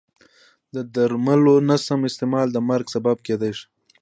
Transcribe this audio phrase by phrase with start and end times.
[0.73, 3.67] د درملو نه سم استعمال د مرګ سبب کېدای شي.